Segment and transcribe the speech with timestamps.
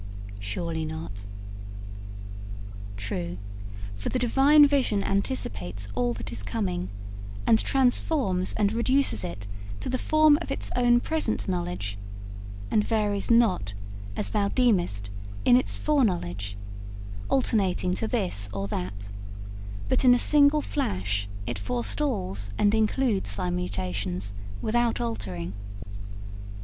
[0.39, 1.25] 'Surely not.'
[2.97, 3.37] 'True,
[3.95, 6.89] for the Divine vision anticipates all that is coming,
[7.45, 9.45] and transforms and reduces it
[9.79, 11.99] to the form of its own present knowledge,
[12.71, 13.75] and varies not,
[14.17, 15.11] as thou deemest,
[15.45, 16.57] in its foreknowledge,
[17.29, 19.11] alternating to this or that,
[19.87, 24.33] but in a single flash it forestalls and includes thy mutations
[24.63, 25.53] without altering.